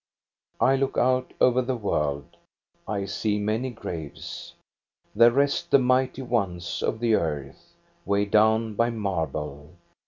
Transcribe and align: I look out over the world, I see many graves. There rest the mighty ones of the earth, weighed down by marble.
I 0.59 0.77
look 0.77 0.97
out 0.97 1.31
over 1.39 1.61
the 1.61 1.75
world, 1.75 2.35
I 2.87 3.05
see 3.05 3.37
many 3.37 3.69
graves. 3.69 4.55
There 5.13 5.29
rest 5.29 5.69
the 5.69 5.77
mighty 5.77 6.23
ones 6.23 6.81
of 6.81 6.99
the 6.99 7.13
earth, 7.13 7.75
weighed 8.03 8.31
down 8.31 8.73
by 8.73 8.89
marble. 8.89 9.73